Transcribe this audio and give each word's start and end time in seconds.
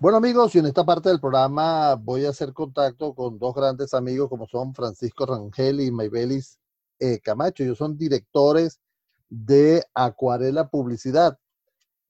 Bueno 0.00 0.16
amigos, 0.16 0.54
y 0.54 0.58
en 0.60 0.64
esta 0.64 0.82
parte 0.86 1.10
del 1.10 1.20
programa 1.20 1.94
voy 1.94 2.24
a 2.24 2.30
hacer 2.30 2.54
contacto 2.54 3.14
con 3.14 3.38
dos 3.38 3.54
grandes 3.54 3.92
amigos 3.92 4.30
como 4.30 4.46
son 4.46 4.74
Francisco 4.74 5.26
Rangel 5.26 5.78
y 5.82 5.90
Maybelis 5.90 6.58
eh, 6.98 7.20
Camacho. 7.20 7.64
Ellos 7.64 7.76
son 7.76 7.98
directores 7.98 8.80
de 9.28 9.84
Acuarela 9.92 10.70
Publicidad. 10.70 11.38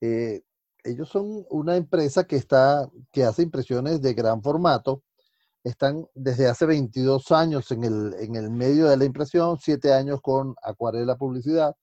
Eh, 0.00 0.42
ellos 0.84 1.08
son 1.08 1.44
una 1.50 1.74
empresa 1.74 2.22
que 2.28 2.36
está, 2.36 2.88
que 3.10 3.24
hace 3.24 3.42
impresiones 3.42 4.00
de 4.00 4.14
gran 4.14 4.40
formato. 4.40 5.02
Están 5.64 6.06
desde 6.14 6.46
hace 6.46 6.66
22 6.66 7.32
años 7.32 7.72
en 7.72 7.82
el, 7.82 8.14
en 8.20 8.36
el 8.36 8.50
medio 8.50 8.86
de 8.86 8.98
la 8.98 9.04
impresión, 9.04 9.58
siete 9.58 9.92
años 9.92 10.20
con 10.22 10.54
Acuarela 10.62 11.16
Publicidad. 11.16 11.74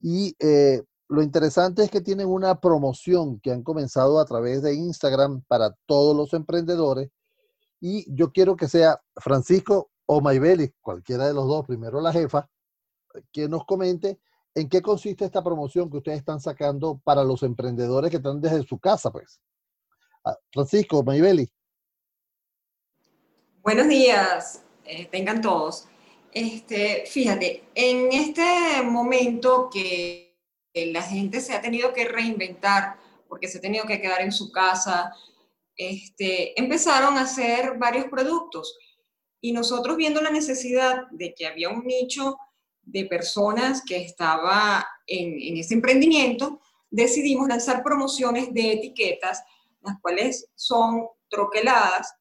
Y 0.00 0.36
eh, 0.38 0.82
lo 1.12 1.22
interesante 1.22 1.84
es 1.84 1.90
que 1.90 2.00
tienen 2.00 2.26
una 2.26 2.58
promoción 2.58 3.38
que 3.40 3.50
han 3.50 3.62
comenzado 3.62 4.18
a 4.18 4.24
través 4.24 4.62
de 4.62 4.74
Instagram 4.74 5.42
para 5.46 5.76
todos 5.84 6.16
los 6.16 6.32
emprendedores. 6.32 7.10
Y 7.80 8.10
yo 8.14 8.32
quiero 8.32 8.56
que 8.56 8.66
sea 8.66 8.98
Francisco 9.16 9.90
o 10.06 10.22
Maybeli, 10.22 10.72
cualquiera 10.80 11.26
de 11.26 11.34
los 11.34 11.46
dos, 11.46 11.66
primero 11.66 12.00
la 12.00 12.12
jefa, 12.12 12.48
que 13.30 13.46
nos 13.46 13.66
comente 13.66 14.20
en 14.54 14.70
qué 14.70 14.80
consiste 14.80 15.26
esta 15.26 15.44
promoción 15.44 15.90
que 15.90 15.98
ustedes 15.98 16.18
están 16.18 16.40
sacando 16.40 16.98
para 17.04 17.24
los 17.24 17.42
emprendedores 17.42 18.10
que 18.10 18.16
están 18.16 18.40
desde 18.40 18.62
su 18.62 18.78
casa, 18.78 19.10
pues. 19.10 19.38
Ah, 20.24 20.36
Francisco, 20.50 21.02
Maybeli. 21.02 21.46
Buenos 23.62 23.86
días, 23.86 24.64
eh, 24.86 25.08
tengan 25.08 25.42
todos. 25.42 25.88
Este, 26.32 27.04
fíjate, 27.06 27.64
en 27.74 28.10
este 28.12 28.82
momento 28.82 29.68
que 29.70 30.31
la 30.74 31.02
gente 31.02 31.40
se 31.40 31.52
ha 31.54 31.60
tenido 31.60 31.92
que 31.92 32.06
reinventar 32.06 32.98
porque 33.28 33.48
se 33.48 33.58
ha 33.58 33.60
tenido 33.60 33.86
que 33.86 34.00
quedar 34.00 34.20
en 34.20 34.32
su 34.32 34.52
casa, 34.52 35.10
este, 35.76 36.58
empezaron 36.60 37.16
a 37.16 37.22
hacer 37.22 37.78
varios 37.78 38.06
productos. 38.06 38.76
Y 39.40 39.52
nosotros 39.52 39.96
viendo 39.96 40.20
la 40.20 40.30
necesidad 40.30 41.08
de 41.10 41.34
que 41.34 41.46
había 41.46 41.70
un 41.70 41.84
nicho 41.84 42.36
de 42.82 43.06
personas 43.06 43.82
que 43.86 43.96
estaba 43.96 44.86
en, 45.06 45.40
en 45.40 45.56
ese 45.56 45.74
emprendimiento, 45.74 46.60
decidimos 46.90 47.48
lanzar 47.48 47.82
promociones 47.82 48.52
de 48.52 48.72
etiquetas, 48.72 49.42
las 49.80 49.98
cuales 50.00 50.50
son 50.54 51.06
troqueladas. 51.28 52.14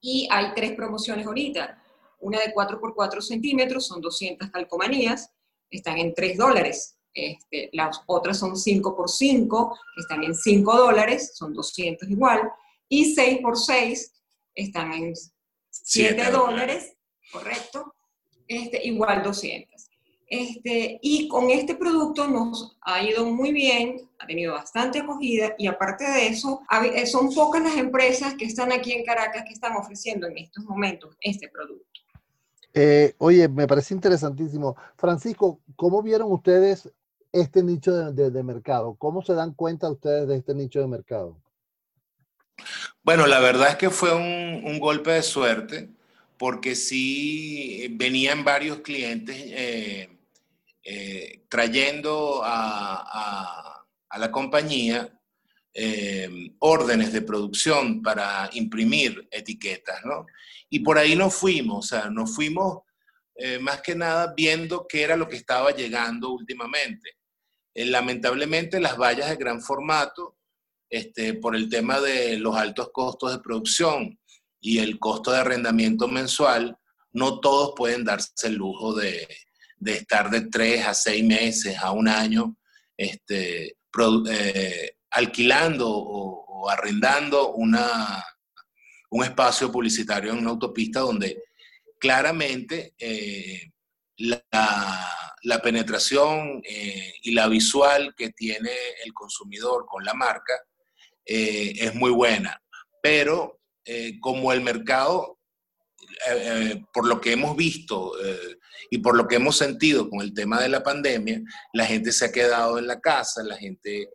Y 0.00 0.28
hay 0.30 0.52
tres 0.54 0.72
promociones 0.72 1.26
ahorita. 1.26 1.82
Una 2.20 2.40
de 2.40 2.52
4 2.52 2.78
por 2.78 2.94
4 2.94 3.22
centímetros, 3.22 3.86
son 3.86 4.00
200 4.00 4.50
calcomanías, 4.50 5.32
están 5.70 5.98
en 5.98 6.14
3 6.14 6.36
dólares. 6.36 6.97
Este, 7.18 7.68
las 7.72 8.00
otras 8.06 8.38
son 8.38 8.56
5 8.56 8.96
por 8.96 9.10
5, 9.10 9.78
que 9.94 10.00
están 10.00 10.22
en 10.22 10.34
5 10.34 10.76
dólares, 10.76 11.32
son 11.34 11.52
200 11.52 12.08
igual, 12.08 12.48
y 12.88 13.12
6 13.14 13.40
por 13.42 13.58
6 13.58 14.12
están 14.54 14.92
en 14.92 15.14
7 15.70 16.30
dólares, 16.30 16.94
correcto, 17.32 17.94
este, 18.46 18.86
igual 18.86 19.22
200. 19.24 19.88
Este, 20.30 20.98
y 21.02 21.26
con 21.26 21.50
este 21.50 21.74
producto 21.74 22.28
nos 22.28 22.76
ha 22.82 23.02
ido 23.02 23.24
muy 23.24 23.50
bien, 23.50 24.08
ha 24.18 24.26
tenido 24.26 24.52
bastante 24.52 25.00
acogida 25.00 25.54
y 25.58 25.66
aparte 25.66 26.04
de 26.04 26.28
eso, 26.28 26.60
eh, 26.84 27.06
son 27.06 27.34
pocas 27.34 27.62
las 27.62 27.76
empresas 27.78 28.34
que 28.34 28.44
están 28.44 28.70
aquí 28.70 28.92
en 28.92 29.04
Caracas 29.04 29.44
que 29.46 29.54
están 29.54 29.74
ofreciendo 29.74 30.26
en 30.26 30.38
estos 30.38 30.64
momentos 30.64 31.16
este 31.20 31.48
producto. 31.48 31.88
Eh, 32.74 33.14
oye, 33.18 33.48
me 33.48 33.66
parece 33.66 33.94
interesantísimo. 33.94 34.76
Francisco, 34.96 35.60
¿cómo 35.74 36.02
vieron 36.02 36.30
ustedes 36.30 36.92
este 37.32 37.62
nicho 37.62 38.12
de, 38.12 38.42
mercado? 38.42 38.96
¿Cómo 38.96 39.22
se 39.22 39.34
dan 39.34 39.54
cuenta 39.54 39.90
ustedes 39.90 40.28
de 40.28 40.36
este 40.36 40.54
nicho 40.54 40.80
de 40.80 40.86
mercado? 40.86 41.40
Bueno, 43.02 43.26
la 43.26 43.40
verdad 43.40 43.70
es 43.70 43.76
que 43.76 43.90
fue 43.90 44.14
un, 44.14 44.78
golpe 44.78 45.12
de 45.12 45.22
suerte 45.22 45.90
porque 46.36 46.74
sí 46.74 47.88
venían 47.96 48.44
varios 48.44 48.78
clientes 48.78 49.36
eh, 49.38 50.08
eh, 50.84 51.44
trayendo 51.48 52.42
a, 52.44 53.84
la 54.16 54.30
compañía 54.32 55.16
eh, 55.74 56.28
órdenes 56.58 57.12
de 57.12 57.22
producción 57.22 58.02
para 58.02 58.48
imprimir 58.52 59.28
etiquetas, 59.30 60.04
¿no? 60.04 60.26
Y 60.70 60.80
por 60.80 60.98
ahí 60.98 61.14
nos 61.14 61.34
fuimos, 61.34 61.78
o 61.78 61.88
sea, 61.88 62.10
nos 62.10 62.34
fuimos 62.34 62.82
más 63.60 63.80
que 63.82 63.94
nada 63.94 64.34
viendo 64.36 64.84
qué 64.88 65.02
era 65.02 65.16
lo 65.16 65.28
que 65.28 65.36
estaba 65.36 65.70
llegando 65.70 66.30
últimamente. 66.30 67.17
Eh, 67.78 67.86
lamentablemente 67.86 68.80
las 68.80 68.96
vallas 68.96 69.30
de 69.30 69.36
gran 69.36 69.62
formato, 69.62 70.36
este, 70.90 71.34
por 71.34 71.54
el 71.54 71.68
tema 71.68 72.00
de 72.00 72.36
los 72.36 72.56
altos 72.56 72.90
costos 72.92 73.30
de 73.30 73.38
producción 73.38 74.18
y 74.60 74.78
el 74.78 74.98
costo 74.98 75.30
de 75.30 75.38
arrendamiento 75.38 76.08
mensual, 76.08 76.76
no 77.12 77.38
todos 77.38 77.74
pueden 77.76 78.04
darse 78.04 78.48
el 78.48 78.54
lujo 78.56 78.94
de, 78.94 79.28
estar 79.84 80.28
de 80.28 80.48
tres 80.48 80.84
a 80.86 80.92
seis 80.92 81.22
meses, 81.22 81.78
a 81.78 81.92
un 81.92 82.08
año, 82.08 82.56
este, 82.96 83.76
eh, 84.28 84.90
alquilando 85.10 85.88
o, 85.88 86.68
arrendando 86.68 87.52
una, 87.52 88.24
un 89.10 89.22
espacio 89.22 89.70
publicitario 89.70 90.32
en 90.32 90.38
una 90.38 90.50
autopista 90.50 90.98
donde 90.98 91.44
claramente 92.00 92.92
eh, 92.98 93.70
la, 94.16 95.27
la 95.48 95.62
penetración 95.62 96.60
eh, 96.62 97.14
y 97.22 97.32
la 97.32 97.48
visual 97.48 98.14
que 98.14 98.28
tiene 98.32 98.70
el 99.02 99.14
consumidor 99.14 99.86
con 99.86 100.04
la 100.04 100.12
marca 100.12 100.52
eh, 101.24 101.72
es 101.74 101.94
muy 101.94 102.10
buena. 102.10 102.62
Pero 103.02 103.58
eh, 103.86 104.20
como 104.20 104.52
el 104.52 104.60
mercado, 104.60 105.38
por 106.92 107.06
lo 107.06 107.20
que 107.20 107.32
hemos 107.32 107.56
visto 107.56 108.12
y 108.90 108.98
por 108.98 109.16
lo 109.16 109.26
que 109.26 109.36
hemos 109.36 109.56
sentido 109.56 110.10
con 110.10 110.20
el 110.20 110.34
tema 110.34 110.60
de 110.60 110.68
la 110.68 110.82
pandemia, 110.82 111.40
la 111.72 111.86
gente 111.86 112.12
se 112.12 112.26
ha 112.26 112.32
quedado 112.32 112.78
en 112.78 112.86
la 112.86 113.00
casa, 113.00 113.42
la 113.42 113.56
gente 113.56 114.10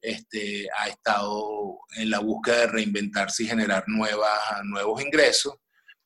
este, 0.00 0.68
ha 0.78 0.88
estado 0.88 1.78
en 1.96 2.10
la 2.10 2.20
búsqueda 2.20 2.60
de 2.60 2.66
reinventarse 2.68 3.42
y 3.42 3.48
generar 3.48 3.84
nuevas, 3.88 4.38
nuevos 4.64 5.02
ingresos. 5.02 5.54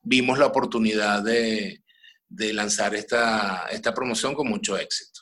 Vimos 0.00 0.38
la 0.38 0.46
oportunidad 0.46 1.22
de, 1.22 1.82
de 2.34 2.52
lanzar 2.52 2.94
esta, 2.94 3.66
esta 3.70 3.92
promoción 3.92 4.34
con 4.34 4.48
mucho 4.48 4.76
éxito. 4.76 5.20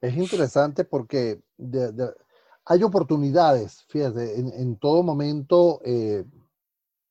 Es 0.00 0.16
interesante 0.16 0.84
porque 0.84 1.40
hay 2.64 2.82
oportunidades, 2.82 3.84
fíjate, 3.88 4.38
en, 4.38 4.76
todo 4.76 5.02
momento 5.02 5.80
eh, 5.84 6.24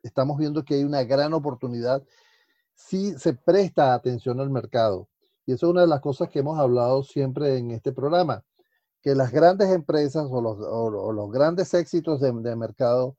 estamos 0.01 0.37
viendo 0.37 0.63
que 0.63 0.75
hay 0.75 0.83
una 0.83 1.03
gran 1.03 1.33
oportunidad 1.33 2.01
si 2.73 3.13
se 3.17 3.33
presta 3.33 3.93
atención 3.93 4.39
al 4.39 4.49
mercado. 4.49 5.09
Y 5.45 5.53
eso 5.53 5.67
es 5.67 5.71
una 5.71 5.81
de 5.81 5.87
las 5.87 6.01
cosas 6.01 6.29
que 6.29 6.39
hemos 6.39 6.59
hablado 6.59 7.03
siempre 7.03 7.57
en 7.57 7.71
este 7.71 7.91
programa, 7.91 8.43
que 9.01 9.15
las 9.15 9.31
grandes 9.31 9.69
empresas 9.71 10.27
o 10.29 10.41
los, 10.41 10.57
o 10.59 11.11
los 11.11 11.31
grandes 11.31 11.73
éxitos 11.73 12.21
de, 12.21 12.31
de 12.31 12.55
mercado 12.55 13.17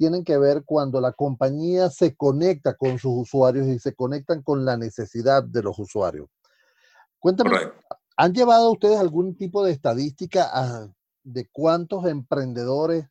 tienen 0.00 0.24
que 0.24 0.38
ver 0.38 0.62
cuando 0.64 0.98
la 0.98 1.12
compañía 1.12 1.90
se 1.90 2.16
conecta 2.16 2.74
con 2.74 2.98
sus 2.98 3.12
usuarios 3.28 3.66
y 3.66 3.78
se 3.78 3.94
conectan 3.94 4.42
con 4.42 4.64
la 4.64 4.78
necesidad 4.78 5.42
de 5.42 5.62
los 5.62 5.78
usuarios. 5.78 6.26
Cuéntame, 7.18 7.58
¿han 8.16 8.32
llevado 8.32 8.72
ustedes 8.72 8.98
algún 8.98 9.36
tipo 9.36 9.62
de 9.62 9.72
estadística 9.72 10.90
de 11.22 11.46
cuántos 11.52 12.06
emprendedores 12.06 13.04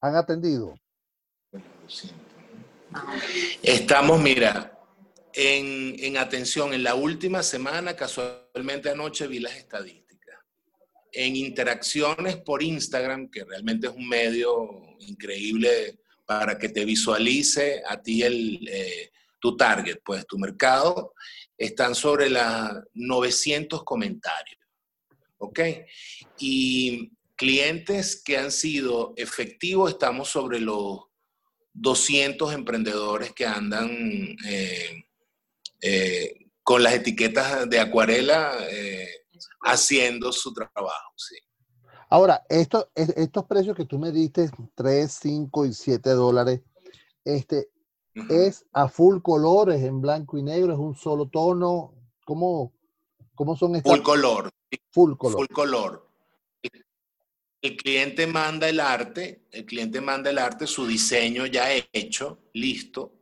han 0.00 0.14
atendido? 0.14 0.76
Estamos, 3.60 4.20
mira, 4.20 4.72
en, 5.32 5.96
en, 5.98 6.16
atención, 6.16 6.74
en 6.74 6.84
la 6.84 6.94
última 6.94 7.42
semana, 7.42 7.96
casualmente 7.96 8.88
anoche 8.88 9.26
vi 9.26 9.40
las 9.40 9.56
estadísticas. 9.56 10.38
En 11.10 11.34
interacciones 11.34 12.36
por 12.36 12.62
Instagram, 12.62 13.28
que 13.32 13.42
realmente 13.42 13.88
es 13.88 13.92
un 13.92 14.08
medio 14.08 14.94
increíble 15.00 15.98
para 16.26 16.58
que 16.58 16.68
te 16.68 16.84
visualice 16.84 17.82
a 17.86 18.00
ti 18.00 18.22
el, 18.22 18.66
eh, 18.68 19.10
tu 19.40 19.56
target, 19.56 19.98
pues 20.04 20.26
tu 20.26 20.38
mercado, 20.38 21.14
están 21.56 21.94
sobre 21.94 22.30
las 22.30 22.72
900 22.94 23.84
comentarios. 23.84 24.60
¿Ok? 25.38 25.60
Y 26.38 27.10
clientes 27.36 28.22
que 28.24 28.38
han 28.38 28.50
sido 28.50 29.12
efectivos, 29.16 29.92
estamos 29.92 30.28
sobre 30.28 30.60
los 30.60 31.00
200 31.74 32.54
emprendedores 32.54 33.32
que 33.32 33.44
andan 33.44 34.36
eh, 34.46 35.04
eh, 35.82 36.34
con 36.62 36.82
las 36.82 36.94
etiquetas 36.94 37.68
de 37.68 37.80
acuarela 37.80 38.56
haciendo 39.64 40.32
su 40.32 40.54
trabajo. 40.54 41.12
Sí. 41.16 41.36
Ahora, 42.14 42.46
estos 42.48 43.44
precios 43.48 43.76
que 43.76 43.86
tú 43.86 43.98
me 43.98 44.12
diste, 44.12 44.48
3, 44.76 45.18
5 45.20 45.66
y 45.66 45.72
7 45.72 46.10
dólares, 46.10 46.60
este, 47.24 47.70
¿es 48.30 48.64
a 48.72 48.86
full 48.86 49.20
colores, 49.20 49.82
en 49.82 50.00
blanco 50.00 50.38
y 50.38 50.44
negro, 50.44 50.74
es 50.74 50.78
un 50.78 50.94
solo 50.94 51.26
tono? 51.26 51.92
¿Cómo, 52.24 52.72
cómo 53.34 53.56
son 53.56 53.74
estas? 53.74 53.92
Full 53.92 54.02
color. 54.02 54.48
Full 54.92 55.16
color. 55.16 55.36
Full 55.38 55.46
color. 55.48 56.08
el 57.60 57.76
cliente 57.76 58.28
manda 58.28 58.68
el 58.68 58.78
arte, 58.78 59.48
el 59.50 59.66
cliente 59.66 60.00
manda 60.00 60.30
el 60.30 60.38
arte, 60.38 60.68
su 60.68 60.86
diseño 60.86 61.46
ya 61.46 61.66
hecho, 61.92 62.44
listo, 62.52 63.14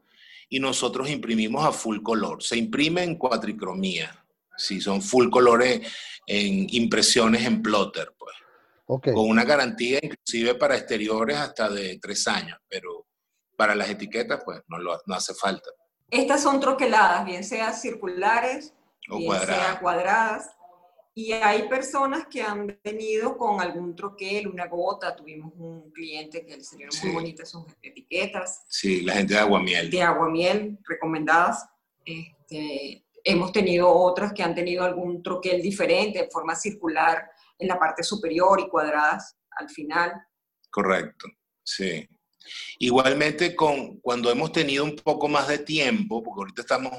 y 0.51 0.61
nosotros 0.61 1.09
imprimimos 1.09 1.65
a 1.65 1.73
full 1.73 2.03
color. 2.03 2.43
Se 2.43 2.59
imprime 2.59 3.05
en 3.05 3.17
cuatricromía, 3.17 4.23
si 4.55 4.83
son 4.83 5.01
full 5.01 5.31
colores 5.31 5.81
en 6.27 6.67
impresiones 6.75 7.47
en 7.47 7.63
plotter, 7.63 8.13
pues. 8.19 8.42
Ok. 8.87 9.13
Con 9.13 9.29
una 9.29 9.45
garantía 9.45 9.99
inclusive 10.03 10.55
para 10.57 10.77
exteriores 10.77 11.37
hasta 11.37 11.69
de 11.71 11.99
tres 12.01 12.27
años, 12.29 12.59
pero 12.69 13.07
para 13.57 13.75
las 13.75 13.89
etiquetas, 13.91 14.43
pues 14.45 14.61
no, 14.69 14.79
lo, 14.79 14.99
no 15.07 15.15
hace 15.15 15.35
falta. 15.35 15.71
Estas 16.11 16.43
son 16.43 16.61
troqueladas, 16.61 17.25
bien 17.25 17.45
sea 17.45 17.73
circulares, 17.73 18.75
O 19.11 19.19
bien 19.19 19.31
sea 19.33 19.39
cuadradas. 19.47 19.79
cuadradas. 19.81 20.51
Y 21.15 21.33
hay 21.33 21.69
personas 21.69 22.27
que 22.27 22.43
han 22.43 22.79
venido 22.83 23.37
con 23.37 23.61
algún 23.61 23.95
troquel, 23.95 24.49
una 24.49 24.67
gota. 24.67 25.15
Tuvimos 25.15 25.53
un 25.57 25.91
cliente 25.93 26.45
que 26.45 26.57
le 26.57 26.65
salieron 26.65 26.93
Sí. 26.93 27.07
muy 27.07 27.15
bonitas 27.17 27.51
sus 27.51 27.65
etiquetas 27.83 28.65
Sí, 28.69 29.03
la 29.03 29.15
gente 29.15 29.35
de 29.35 29.41
Aguamiel. 29.41 29.91
de 29.91 30.03
aguamiel 30.03 30.79
recomendadas. 30.89 31.67
Este, 32.05 33.05
hemos 33.25 33.53
tenido 33.53 33.91
otras 33.91 34.33
que 34.33 34.43
han 34.43 34.55
tenido 34.55 34.85
algún 34.85 35.23
troquel 35.23 35.61
diferente, 35.63 36.25
en 36.25 36.31
forma 36.31 36.55
circular 36.57 37.31
en 37.63 37.69
la 37.69 37.79
parte 37.79 38.03
superior 38.03 38.61
y 38.61 38.69
cuadradas 38.69 39.37
al 39.53 39.69
final. 39.71 40.13
Correcto, 40.71 41.29
sí. 41.63 42.09
Igualmente, 42.79 43.55
con, 43.55 43.99
cuando 44.01 44.31
hemos 44.31 44.51
tenido 44.53 44.85
un 44.85 44.97
poco 44.97 45.29
más 45.29 45.47
de 45.49 45.59
tiempo, 45.59 46.23
porque 46.23 46.41
ahorita 46.41 46.63
estamos 46.63 46.93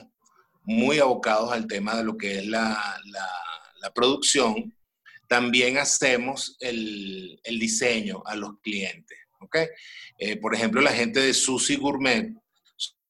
muy 0.63 0.99
abocados 0.99 1.51
al 1.51 1.67
tema 1.67 1.95
de 1.95 2.03
lo 2.03 2.15
que 2.17 2.39
es 2.39 2.45
la, 2.47 2.99
la- 3.05 3.91
producción, 3.93 4.73
también 5.27 5.77
hacemos 5.77 6.55
el, 6.61 7.37
el 7.43 7.59
diseño 7.59 8.23
a 8.25 8.33
los 8.37 8.57
clientes. 8.61 9.17
¿ok? 9.41 9.57
Eh, 10.17 10.37
por 10.37 10.55
ejemplo, 10.55 10.79
la 10.79 10.93
gente 10.93 11.19
de 11.19 11.33
Susi 11.33 11.75
Gourmet, 11.75 12.33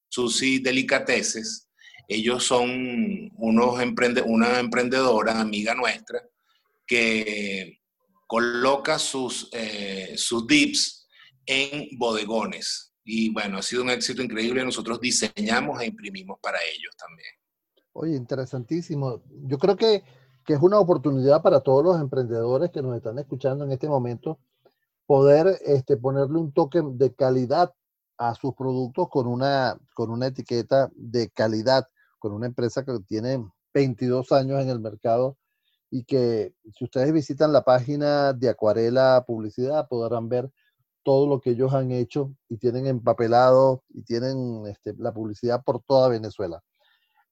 Susi 0.08 0.58
Delicateces, 0.58 1.68
ellos 2.08 2.42
son 2.44 3.30
unos 3.36 3.80
emprende, 3.80 4.20
una 4.22 4.58
emprendedora, 4.58 5.40
amiga 5.40 5.74
nuestra, 5.76 6.20
que 6.86 7.80
coloca 8.26 8.98
sus, 8.98 9.48
eh, 9.52 10.14
sus 10.16 10.46
dips 10.46 11.06
en 11.46 11.98
bodegones. 11.98 12.92
Y 13.04 13.32
bueno, 13.32 13.58
ha 13.58 13.62
sido 13.62 13.82
un 13.82 13.90
éxito 13.90 14.22
increíble. 14.22 14.64
Nosotros 14.64 15.00
diseñamos 15.00 15.80
e 15.80 15.86
imprimimos 15.86 16.38
para 16.40 16.58
ellos 16.62 16.96
también. 16.96 17.28
Oye, 17.92 18.16
interesantísimo. 18.16 19.22
Yo 19.46 19.58
creo 19.58 19.76
que, 19.76 20.02
que 20.44 20.54
es 20.54 20.60
una 20.60 20.78
oportunidad 20.78 21.42
para 21.42 21.60
todos 21.60 21.84
los 21.84 22.00
emprendedores 22.00 22.70
que 22.70 22.82
nos 22.82 22.96
están 22.96 23.18
escuchando 23.18 23.64
en 23.64 23.72
este 23.72 23.88
momento 23.88 24.38
poder 25.06 25.58
este, 25.64 25.96
ponerle 25.96 26.38
un 26.38 26.52
toque 26.52 26.80
de 26.82 27.14
calidad 27.14 27.74
a 28.16 28.34
sus 28.34 28.54
productos 28.54 29.08
con 29.10 29.26
una, 29.26 29.78
con 29.94 30.10
una 30.10 30.28
etiqueta 30.28 30.90
de 30.94 31.28
calidad, 31.28 31.86
con 32.18 32.32
una 32.32 32.46
empresa 32.46 32.84
que 32.84 32.98
tiene 33.06 33.44
22 33.74 34.32
años 34.32 34.62
en 34.62 34.70
el 34.70 34.80
mercado 34.80 35.36
y 35.94 36.02
que 36.02 36.52
si 36.76 36.82
ustedes 36.82 37.12
visitan 37.12 37.52
la 37.52 37.62
página 37.62 38.32
de 38.32 38.48
Acuarela 38.48 39.22
Publicidad 39.24 39.86
podrán 39.86 40.28
ver 40.28 40.50
todo 41.04 41.28
lo 41.28 41.40
que 41.40 41.50
ellos 41.50 41.72
han 41.72 41.92
hecho 41.92 42.34
y 42.48 42.56
tienen 42.56 42.88
empapelado 42.88 43.84
y 43.90 44.02
tienen 44.02 44.64
este, 44.66 44.92
la 44.98 45.14
publicidad 45.14 45.62
por 45.62 45.84
toda 45.84 46.08
Venezuela. 46.08 46.60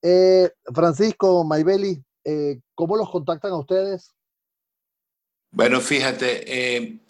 Eh, 0.00 0.48
Francisco, 0.72 1.42
Maybeli, 1.42 2.04
eh, 2.22 2.60
¿cómo 2.76 2.96
los 2.96 3.10
contactan 3.10 3.50
a 3.50 3.58
ustedes? 3.58 4.14
Bueno, 5.50 5.80
fíjate, 5.80 6.76
eh, 6.76 7.00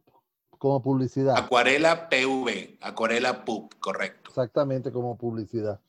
como 0.58 0.82
publicidad. 0.82 1.38
Acuarela 1.38 2.10
PV, 2.10 2.80
Acuarela 2.82 3.46
PUP, 3.46 3.74
correcto. 3.80 4.30
Exactamente, 4.30 4.92
como 4.92 5.18
publicidad. 5.18 5.80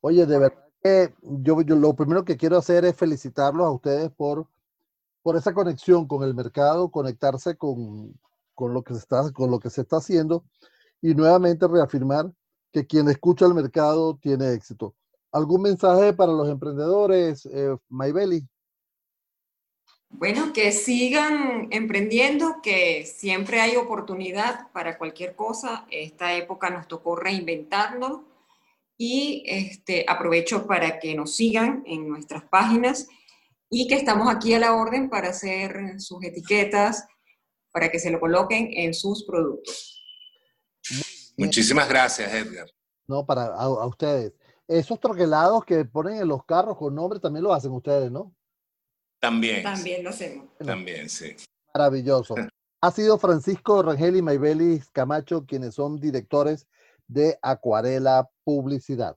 Oye, 0.00 0.24
de 0.26 0.38
verdad 0.38 0.64
que 0.82 1.14
yo, 1.22 1.60
yo 1.62 1.76
lo 1.76 1.94
primero 1.94 2.24
que 2.24 2.36
quiero 2.36 2.56
hacer 2.56 2.84
es 2.84 2.96
felicitarlos 2.96 3.66
a 3.66 3.70
ustedes 3.70 4.10
por, 4.10 4.46
por 5.22 5.36
esa 5.36 5.52
conexión 5.52 6.06
con 6.06 6.22
el 6.22 6.34
mercado, 6.34 6.90
conectarse 6.90 7.56
con, 7.56 8.18
con 8.54 8.72
lo 8.72 8.82
que 8.82 8.94
se 8.94 9.00
está, 9.00 9.30
con 9.32 9.50
lo 9.50 9.60
que 9.60 9.70
se 9.70 9.82
está 9.82 9.96
haciendo 9.96 10.44
y 11.02 11.14
nuevamente 11.14 11.66
reafirmar 11.66 12.32
que 12.72 12.86
quien 12.86 13.08
escucha 13.08 13.46
el 13.46 13.54
mercado 13.54 14.16
tiene 14.22 14.52
éxito. 14.52 14.94
¿Algún 15.32 15.62
mensaje 15.62 16.12
para 16.12 16.32
los 16.32 16.48
emprendedores, 16.48 17.46
eh, 17.46 17.76
Maybeli? 17.88 18.48
Bueno, 20.08 20.52
que 20.52 20.72
sigan 20.72 21.68
emprendiendo, 21.70 22.60
que 22.62 23.06
siempre 23.06 23.60
hay 23.60 23.76
oportunidad 23.76 24.70
para 24.72 24.98
cualquier 24.98 25.36
cosa. 25.36 25.86
Esta 25.90 26.34
época 26.34 26.68
nos 26.68 26.88
tocó 26.88 27.14
reinventarnos 27.14 28.22
y 28.98 29.44
este, 29.46 30.04
aprovecho 30.08 30.66
para 30.66 30.98
que 30.98 31.14
nos 31.14 31.36
sigan 31.36 31.84
en 31.86 32.08
nuestras 32.08 32.42
páginas 32.42 33.06
y 33.70 33.86
que 33.86 33.94
estamos 33.94 34.28
aquí 34.28 34.52
a 34.52 34.58
la 34.58 34.74
orden 34.74 35.08
para 35.08 35.28
hacer 35.28 36.00
sus 36.00 36.24
etiquetas, 36.24 37.06
para 37.70 37.88
que 37.88 38.00
se 38.00 38.10
lo 38.10 38.18
coloquen 38.18 38.68
en 38.72 38.92
sus 38.92 39.24
productos. 39.24 40.02
Muchísimas 41.36 41.88
gracias, 41.88 42.34
Edgar. 42.34 42.68
No, 43.06 43.24
para 43.24 43.44
a, 43.46 43.62
a 43.62 43.86
ustedes. 43.86 44.32
Esos 44.70 45.00
troquelados 45.00 45.64
que 45.64 45.84
ponen 45.84 46.20
en 46.20 46.28
los 46.28 46.44
carros 46.44 46.76
con 46.76 46.94
nombre 46.94 47.18
también 47.18 47.42
lo 47.42 47.52
hacen 47.52 47.72
ustedes, 47.72 48.08
¿no? 48.12 48.32
También. 49.18 49.64
También 49.64 50.04
lo 50.04 50.10
hacemos. 50.10 50.46
También, 50.64 51.10
sí. 51.10 51.34
Maravilloso. 51.74 52.36
Ha 52.80 52.90
sido 52.92 53.18
Francisco 53.18 53.82
Rangel 53.82 54.14
y 54.14 54.22
Maybelis 54.22 54.88
Camacho 54.90 55.44
quienes 55.44 55.74
son 55.74 55.98
directores 55.98 56.68
de 57.08 57.36
Acuarela 57.42 58.30
Publicidad. 58.44 59.16